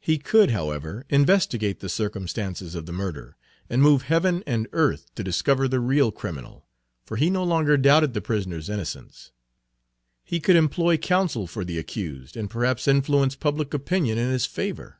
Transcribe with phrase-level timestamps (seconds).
[0.00, 3.36] He could, however, investigate the circumstances of the Page 93 murder,
[3.70, 6.66] and move Heaven and earth to discover the real criminal,
[7.04, 9.30] for he no longer doubted the prisoner's innocence;
[10.24, 14.98] he could employ counsel for the accused, and perhaps influence public opinion in his favor.